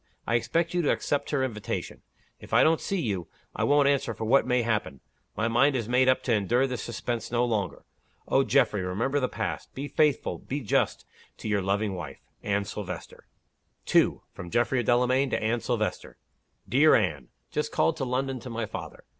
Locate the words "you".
0.73-0.81, 2.99-3.27